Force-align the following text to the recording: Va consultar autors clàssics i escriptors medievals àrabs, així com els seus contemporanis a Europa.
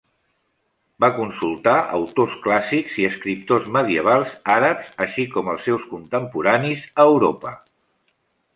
Va 1.03 1.09
consultar 1.17 1.75
autors 1.97 2.37
clàssics 2.45 2.95
i 3.03 3.05
escriptors 3.09 3.69
medievals 3.77 4.33
àrabs, 4.55 4.89
així 5.07 5.27
com 5.37 5.53
els 5.53 5.69
seus 5.69 5.87
contemporanis 5.93 6.89
a 7.05 7.07
Europa. 7.13 7.55